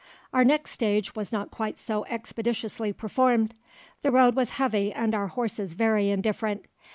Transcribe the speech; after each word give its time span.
"Our 0.33 0.43
next 0.43 0.71
stage 0.71 1.13
was 1.15 1.31
not 1.31 1.51
quite 1.51 1.77
so 1.77 2.05
expeditiously 2.05 2.91
performed; 2.91 3.53
the 4.01 4.09
road 4.09 4.35
was 4.35 4.49
heavy 4.57 4.91
and 4.91 5.13
our 5.13 5.27
horses 5.27 5.75
very 5.75 6.09
indifferent. 6.09 6.65